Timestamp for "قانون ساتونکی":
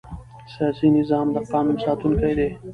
1.51-2.33